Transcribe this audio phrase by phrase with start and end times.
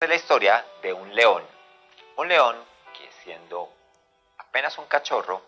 [0.00, 1.44] es la historia de un león.
[2.16, 2.56] Un león
[2.96, 3.68] que siendo
[4.38, 5.42] apenas un cachorro,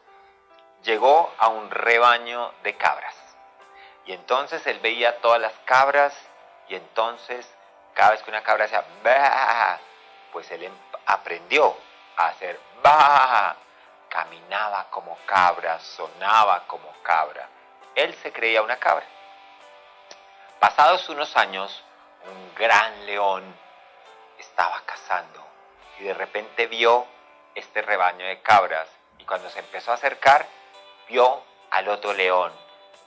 [0.82, 3.14] llegó a un rebaño de cabras.
[4.06, 6.12] Y entonces él veía todas las cabras
[6.68, 7.48] y entonces
[7.94, 9.78] cada vez que una cabra hacía bah,
[10.32, 10.72] pues él em,
[11.06, 11.76] aprendió
[12.16, 13.54] a hacer bah,
[14.08, 17.48] caminaba como cabra, sonaba como cabra.
[17.94, 19.06] Él se creía una cabra.
[20.58, 21.84] Pasados unos años,
[22.26, 23.69] un gran león
[24.60, 25.42] estaba cazando.
[26.00, 27.06] Y de repente vio
[27.54, 28.86] este rebaño de cabras.
[29.18, 30.46] Y cuando se empezó a acercar
[31.08, 32.52] vio al otro león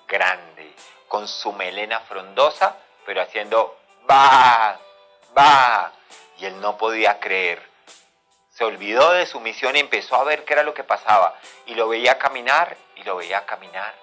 [0.07, 0.73] grande
[1.07, 3.77] con su melena frondosa pero haciendo
[4.09, 4.79] va
[5.37, 5.91] va
[6.37, 7.61] y él no podía creer.
[8.49, 11.39] Se olvidó de su misión y empezó a ver qué era lo que pasaba.
[11.67, 13.93] Y lo veía caminar y lo veía caminar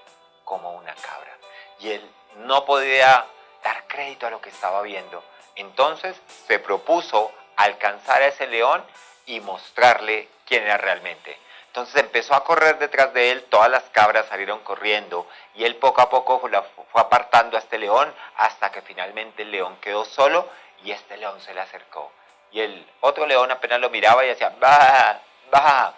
[0.44, 1.36] como una cabra.
[1.80, 3.26] Y él no podía
[3.64, 5.24] dar crédito a lo que estaba viendo.
[5.56, 7.32] Entonces se propuso
[7.62, 8.84] alcanzar a ese león
[9.26, 11.36] y mostrarle quién era realmente.
[11.66, 16.00] Entonces empezó a correr detrás de él, todas las cabras salieron corriendo y él poco
[16.00, 20.48] a poco fue apartando a este león hasta que finalmente el león quedó solo
[20.82, 22.10] y este león se le acercó.
[22.50, 25.20] Y el otro león apenas lo miraba y decía, va,
[25.54, 25.94] va.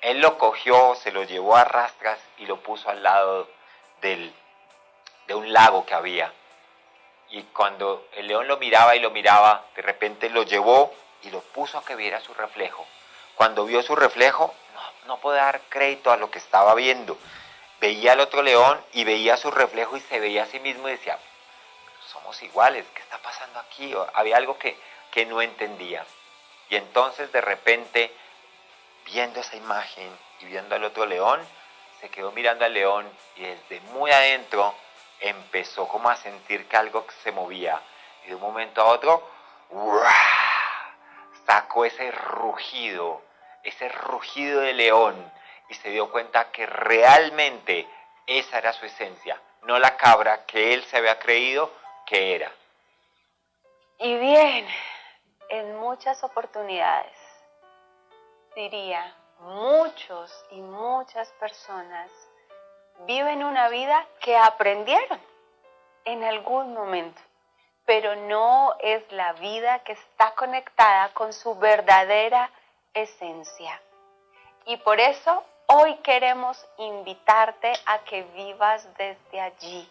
[0.00, 3.48] Él lo cogió, se lo llevó a rastras y lo puso al lado
[4.00, 4.32] del,
[5.26, 6.32] de un lago que había
[7.30, 11.40] y cuando el león lo miraba y lo miraba, de repente lo llevó y lo
[11.40, 12.86] puso a que viera su reflejo.
[13.34, 17.18] Cuando vio su reflejo, no, no podía dar crédito a lo que estaba viendo.
[17.80, 20.92] Veía al otro león y veía su reflejo y se veía a sí mismo y
[20.92, 21.18] decía,
[22.12, 23.94] somos iguales, ¿qué está pasando aquí?
[24.14, 24.78] había algo que,
[25.10, 26.06] que no entendía.
[26.70, 28.12] Y entonces de repente,
[29.04, 31.40] viendo esa imagen y viendo al otro león,
[32.00, 33.06] se quedó mirando al león
[33.36, 34.74] y desde muy adentro
[35.20, 37.80] empezó como a sentir que algo se movía
[38.24, 39.28] y de un momento a otro
[41.46, 43.22] sacó ese rugido,
[43.62, 45.32] ese rugido de león
[45.68, 47.86] y se dio cuenta que realmente
[48.26, 51.70] esa era su esencia, no la cabra que él se había creído
[52.04, 52.52] que era.
[53.98, 54.66] Y bien,
[55.48, 57.16] en muchas oportunidades,
[58.54, 62.10] diría, muchos y muchas personas
[63.06, 65.20] viven una vida que aprendieron
[66.04, 67.20] en algún momento,
[67.86, 72.50] pero no es la vida que está conectada con su verdadera
[72.92, 73.80] esencia.
[74.66, 79.88] Y por eso hoy queremos invitarte a que vivas desde allí,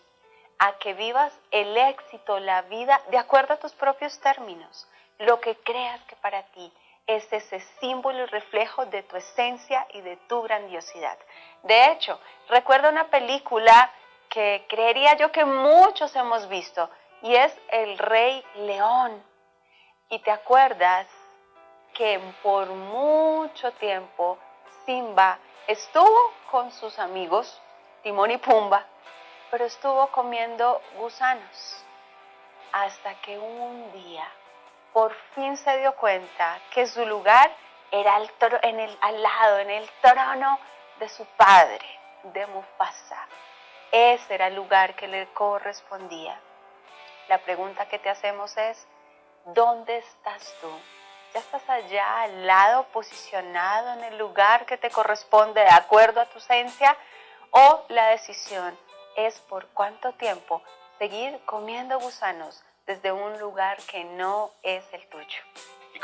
[0.59, 4.87] a que vivas el éxito, la vida, de acuerdo a tus propios términos,
[5.19, 6.71] lo que creas que para ti
[7.07, 11.17] es ese símbolo y reflejo de tu esencia y de tu grandiosidad.
[11.63, 12.19] De hecho,
[12.49, 13.91] recuerdo una película
[14.29, 16.89] que creería yo que muchos hemos visto
[17.25, 19.23] y es El Rey León.
[20.09, 21.07] Y te acuerdas
[21.95, 24.37] que por mucho tiempo
[24.85, 27.59] Simba estuvo con sus amigos,
[28.03, 28.85] Timón y Pumba,
[29.49, 31.83] pero estuvo comiendo gusanos
[32.71, 34.27] hasta que un día
[34.93, 37.51] por fin se dio cuenta que su lugar
[37.89, 38.31] era al,
[38.61, 40.59] en el, al lado, en el trono
[40.99, 41.85] de su padre,
[42.21, 43.27] de Mufasa.
[43.91, 46.39] Ese era el lugar que le correspondía.
[47.27, 48.87] La pregunta que te hacemos es,
[49.45, 50.69] ¿dónde estás tú?
[51.33, 56.25] ¿Ya estás allá al lado, posicionado en el lugar que te corresponde de acuerdo a
[56.25, 56.95] tu esencia?
[57.51, 58.77] ¿O la decisión
[59.15, 60.61] es por cuánto tiempo
[60.99, 65.41] seguir comiendo gusanos desde un lugar que no es el tuyo.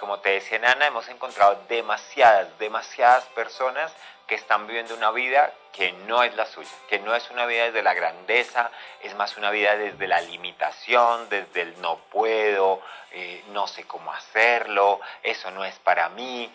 [0.01, 3.95] Como te decía Nana, hemos encontrado demasiadas, demasiadas personas
[4.25, 7.65] que están viviendo una vida que no es la suya, que no es una vida
[7.65, 8.71] desde la grandeza,
[9.03, 12.81] es más una vida desde la limitación, desde el no puedo,
[13.11, 16.51] eh, no sé cómo hacerlo, eso no es para mí.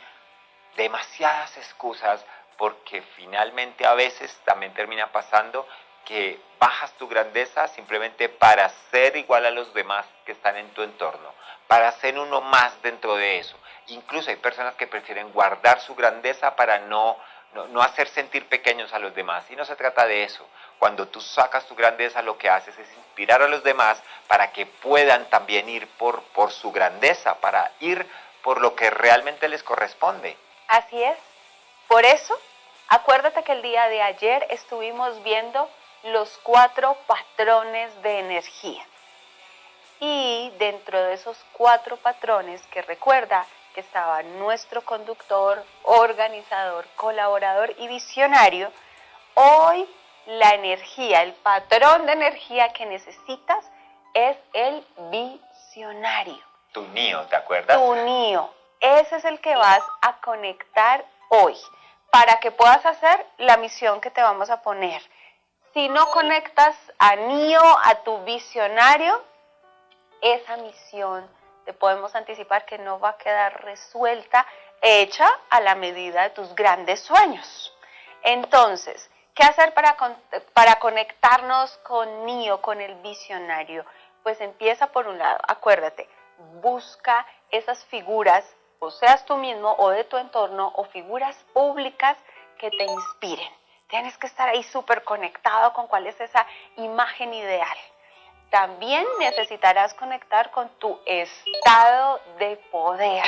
[0.75, 2.25] Demasiadas excusas
[2.59, 5.69] porque finalmente a veces también termina pasando
[6.07, 10.83] que bajas tu grandeza simplemente para ser igual a los demás que están en tu
[10.83, 11.35] entorno,
[11.67, 13.59] para ser uno más dentro de eso.
[13.89, 17.19] Incluso hay personas que prefieren guardar su grandeza para no,
[17.71, 19.45] no, hacer sentir pequeños a los demás.
[19.51, 20.47] Y no se trata de eso.
[20.79, 24.67] Cuando tú sacas tu grandeza, lo que haces es inspirar a los demás para que
[24.67, 28.07] puedan también ir por, por su grandeza, para ir
[28.43, 30.37] por lo que realmente les corresponde.
[30.69, 31.17] Así es.
[31.89, 32.39] Por eso,
[32.89, 35.69] acuérdate que el día de ayer estuvimos viendo
[36.07, 38.85] los cuatro patrones de energía.
[39.99, 47.89] Y dentro de esos cuatro patrones que recuerda que estaba nuestro conductor, organizador, colaborador y
[47.89, 48.71] visionario,
[49.35, 49.89] hoy
[50.27, 53.65] la energía, el patrón de energía que necesitas
[54.15, 56.43] es el visionario.
[56.73, 57.77] Tu NIO, ¿te acuerdas?
[57.77, 58.51] Tu NIO.
[58.81, 61.57] Ese es el que vas a conectar hoy
[62.11, 65.03] para que puedas hacer la misión que te vamos a poner.
[65.77, 69.23] Si no conectas a NIO, a tu visionario,
[70.23, 71.29] esa misión
[71.67, 74.47] te podemos anticipar que no va a quedar resuelta,
[74.81, 77.77] hecha a la medida de tus grandes sueños.
[78.23, 79.99] Entonces, ¿qué hacer para,
[80.55, 83.85] para conectarnos con NIO, con el visionario?
[84.23, 86.09] Pues empieza por un lado, acuérdate,
[86.63, 92.17] busca esas figuras, o seas tú mismo o de tu entorno, o figuras públicas
[92.59, 93.66] que te inspiren.
[93.89, 96.45] Tienes que estar ahí súper conectado con cuál es esa
[96.77, 97.77] imagen ideal.
[98.51, 103.23] También necesitarás conectar con tu estado de poder.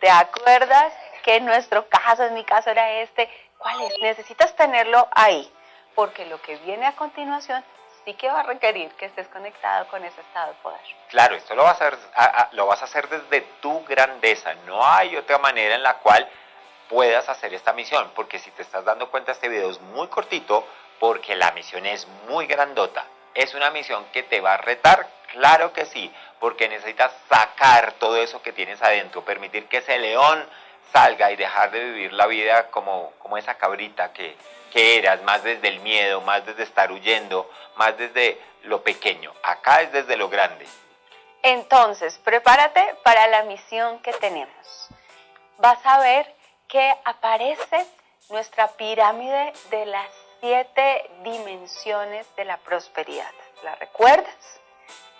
[0.00, 3.28] ¿Te acuerdas que en nuestro caso, en mi caso era este?
[3.58, 3.94] ¿Cuál es?
[4.00, 5.52] Necesitas tenerlo ahí,
[5.94, 7.64] porque lo que viene a continuación
[8.04, 10.80] sí que va a requerir que estés conectado con ese estado de poder.
[11.10, 11.98] Claro, esto lo vas a, hacer,
[12.52, 14.54] lo vas a hacer desde tu grandeza.
[14.66, 16.28] No hay otra manera en la cual
[16.90, 20.66] puedas hacer esta misión, porque si te estás dando cuenta, este video es muy cortito,
[20.98, 23.06] porque la misión es muy grandota.
[23.32, 25.08] ¿Es una misión que te va a retar?
[25.28, 30.44] Claro que sí, porque necesitas sacar todo eso que tienes adentro, permitir que ese león
[30.92, 34.36] salga y dejar de vivir la vida como, como esa cabrita que,
[34.72, 39.32] que eras, más desde el miedo, más desde estar huyendo, más desde lo pequeño.
[39.44, 40.66] Acá es desde lo grande.
[41.44, 44.88] Entonces, prepárate para la misión que tenemos.
[45.58, 46.39] Vas a ver
[46.70, 47.84] que aparece
[48.30, 50.08] nuestra pirámide de las
[50.40, 53.30] siete dimensiones de la prosperidad.
[53.64, 54.60] ¿La recuerdas?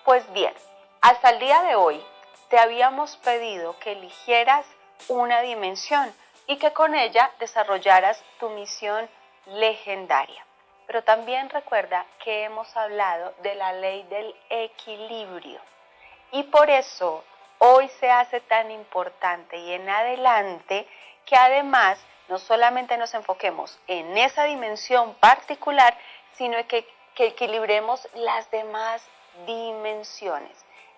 [0.05, 0.55] Pues bien,
[1.03, 2.03] hasta el día de hoy
[2.49, 4.65] te habíamos pedido que eligieras
[5.09, 6.15] una dimensión
[6.47, 9.09] y que con ella desarrollaras tu misión
[9.47, 10.47] legendaria.
[10.87, 15.61] Pero también recuerda que hemos hablado de la ley del equilibrio
[16.33, 17.25] y por eso
[17.59, 20.87] hoy se hace tan importante y en adelante
[21.31, 21.97] que además
[22.29, 25.97] no solamente nos enfoquemos en esa dimensión particular,
[26.33, 26.85] sino que,
[27.15, 29.01] que equilibremos las demás
[29.47, 30.51] dimensiones.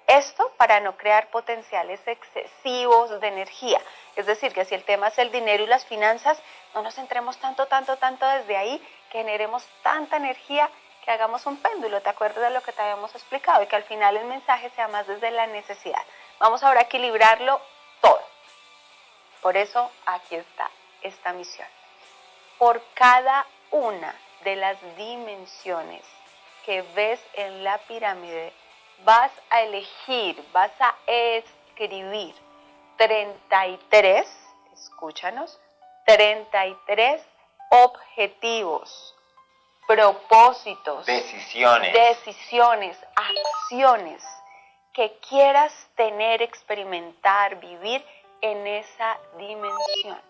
[0.06, 3.78] Esto para no crear potenciales excesivos de energía.
[4.16, 6.40] Es decir, que si el tema es el dinero y las finanzas,
[6.74, 10.70] no nos centremos tanto, tanto, tanto desde ahí, generemos tanta energía
[11.04, 12.00] que hagamos un péndulo.
[12.00, 13.62] ¿Te acuerdas de lo que te habíamos explicado?
[13.62, 16.02] Y que al final el mensaje sea más desde la necesidad.
[16.38, 17.60] Vamos ahora a equilibrarlo
[18.00, 18.31] todo.
[19.42, 20.70] Por eso aquí está
[21.02, 21.66] esta misión.
[22.58, 26.04] Por cada una de las dimensiones
[26.64, 28.52] que ves en la pirámide,
[29.04, 32.34] vas a elegir, vas a escribir
[32.98, 34.28] 33,
[34.74, 35.58] escúchanos,
[36.06, 37.20] 33
[37.70, 39.16] objetivos,
[39.88, 44.22] propósitos, decisiones, decisiones, acciones
[44.92, 48.04] que quieras tener, experimentar, vivir
[48.42, 50.20] en esa dimensión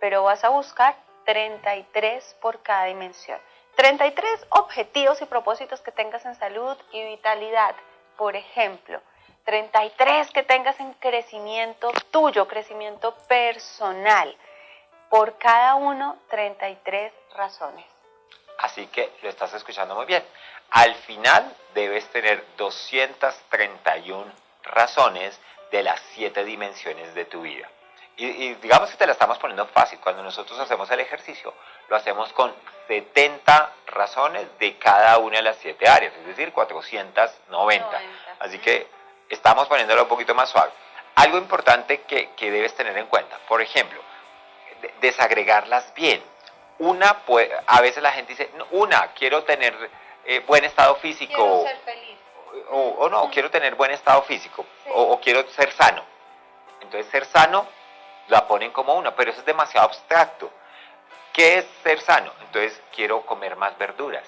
[0.00, 3.40] pero vas a buscar 33 por cada dimensión.
[3.76, 7.74] 33 objetivos y propósitos que tengas en salud y vitalidad,
[8.16, 9.00] por ejemplo.
[9.44, 14.36] 33 que tengas en crecimiento tuyo, crecimiento personal.
[15.08, 17.86] Por cada uno, 33 razones.
[18.58, 20.24] Así que lo estás escuchando muy bien.
[20.70, 24.30] Al final debes tener 231
[24.64, 27.68] razones de las siete dimensiones de tu vida.
[28.18, 30.00] Y, digamos que te la estamos poniendo fácil.
[30.00, 31.54] Cuando nosotros hacemos el ejercicio,
[31.88, 32.52] lo hacemos con
[32.88, 38.00] 70 razones de cada una de las siete áreas, es decir, 490.
[38.40, 38.88] Así que
[39.28, 40.72] estamos poniéndolo un poquito más suave.
[41.14, 44.00] Algo importante que, debes tener en cuenta, por ejemplo,
[45.00, 46.20] desagregarlas bien.
[46.78, 47.22] Una,
[47.66, 49.74] a veces la gente dice, una, quiero tener
[50.24, 51.34] eh, buen estado físico.
[51.34, 52.18] Quiero ser feliz.
[52.70, 54.64] O, no, quiero tener buen estado físico.
[54.92, 56.02] o quiero ser sano.
[56.80, 57.66] Entonces, ser sano
[58.28, 60.50] la ponen como una, pero eso es demasiado abstracto.
[61.32, 62.32] ¿Qué es ser sano?
[62.40, 64.24] Entonces quiero comer más verduras,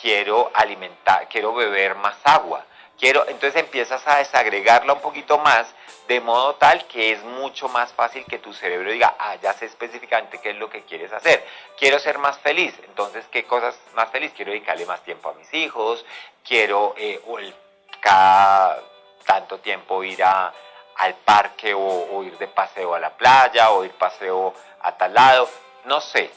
[0.00, 2.64] quiero alimentar, quiero beber más agua,
[2.98, 5.66] quiero, entonces empiezas a desagregarla un poquito más
[6.08, 9.66] de modo tal que es mucho más fácil que tu cerebro diga, ah, ya sé
[9.66, 11.44] específicamente qué es lo que quieres hacer.
[11.78, 14.32] Quiero ser más feliz, entonces, ¿qué cosas más feliz?
[14.36, 16.04] Quiero dedicarle más tiempo a mis hijos,
[16.46, 17.20] quiero eh,
[18.00, 18.82] cada
[19.24, 20.52] tanto tiempo ir a,
[20.96, 25.48] al parque o, ir de paseo a la playa o ir paseo a tal lado,
[25.84, 26.30] no sé,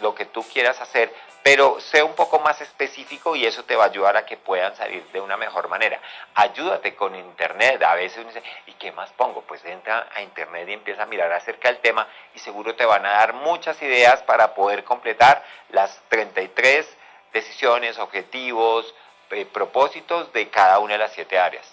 [0.00, 1.12] lo que tú quieras hacer,
[1.44, 4.74] pero sé un poco más específico y eso te va a ayudar a que puedan
[4.76, 6.00] salir de una mejor manera.
[6.34, 9.42] Ayúdate con internet, a veces uno dice, ¿y qué más pongo?
[9.42, 13.04] Pues entra a internet y empieza a mirar acerca del tema y seguro te van
[13.04, 16.88] a dar muchas ideas para poder completar las 33
[17.34, 18.94] decisiones, objetivos,
[19.30, 21.70] eh, propósitos de cada una de las siete áreas.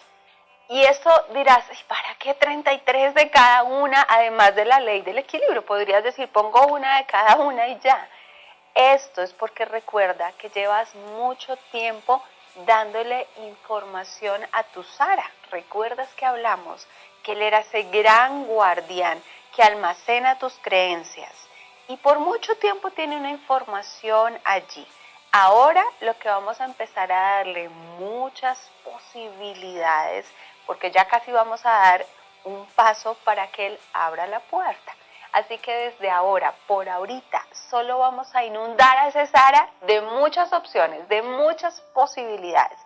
[0.68, 5.66] Y esto dirás, ¿para qué 33 de cada una, además de la ley del equilibrio?
[5.66, 8.10] Podrías decir, pongo una de cada una y ya.
[8.74, 12.24] Esto es porque recuerda que llevas mucho tiempo
[12.66, 15.30] dándole información a tu Sara.
[15.51, 16.88] ¿Recuerdas que hablamos
[17.24, 19.22] que él era ese gran guardián
[19.56, 21.34] que almacena tus creencias?
[21.90, 24.88] Y por mucho tiempo tiene una información allí.
[25.34, 27.68] Ahora lo que vamos a empezar a darle
[28.00, 30.25] muchas posibilidades,
[30.66, 32.06] porque ya casi vamos a dar
[32.46, 34.96] un paso para que él abra la puerta.
[35.34, 40.52] Así que desde ahora, por ahorita, solo vamos a inundar a ese Sara de muchas
[40.52, 42.78] opciones, de muchas posibilidades.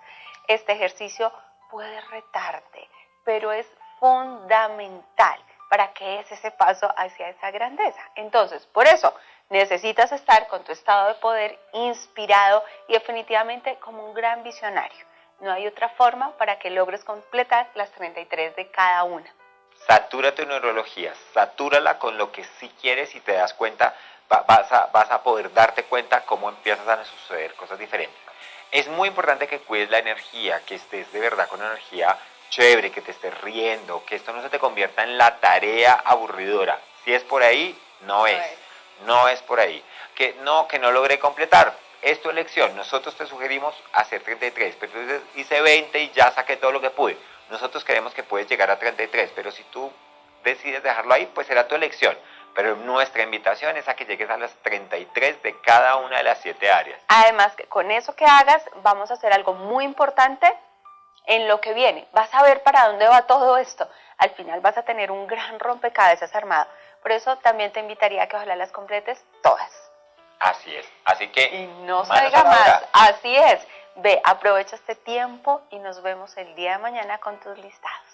[0.47, 1.31] Este ejercicio
[1.71, 2.87] puede retarte,
[3.23, 3.67] pero es
[3.99, 8.01] fundamental para que es ese paso hacia esa grandeza.
[8.15, 9.13] Entonces, por eso
[9.49, 15.05] necesitas estar con tu estado de poder inspirado y definitivamente como un gran visionario.
[15.39, 19.33] No hay otra forma para que logres completar las 33 de cada una.
[19.87, 23.95] Satura tu neurología, satúrala con lo que sí quieres y te das cuenta,
[24.27, 28.17] vas a, vas a poder darte cuenta cómo empiezan a suceder cosas diferentes.
[28.71, 32.17] Es muy importante que cuides la energía, que estés de verdad con energía
[32.49, 36.79] chévere, que te estés riendo, que esto no se te convierta en la tarea aburridora.
[37.03, 38.41] Si es por ahí, no es.
[39.05, 39.83] No es por ahí.
[40.15, 41.77] Que no, que no logré completar.
[42.01, 42.75] Es tu elección.
[42.75, 46.89] Nosotros te sugerimos hacer 33, pero entonces hice 20 y ya saqué todo lo que
[46.89, 47.17] pude.
[47.49, 49.91] Nosotros queremos que puedes llegar a 33, pero si tú
[50.43, 52.17] decides dejarlo ahí, pues será tu elección.
[52.55, 56.39] Pero nuestra invitación es a que llegues a las 33 de cada una de las
[56.39, 57.01] siete áreas.
[57.09, 60.51] Además, con eso que hagas, vamos a hacer algo muy importante
[61.25, 62.07] en lo que viene.
[62.13, 63.89] Vas a ver para dónde va todo esto.
[64.17, 66.67] Al final vas a tener un gran rompecabezas armado.
[67.01, 69.71] Por eso también te invitaría a que ojalá las completes todas.
[70.39, 70.87] Así es.
[71.03, 71.43] Así que...
[71.43, 72.83] Y no salga más.
[72.93, 73.67] Así es.
[73.97, 78.04] Ve, aprovecha este tiempo y nos vemos el día de mañana con tus listados.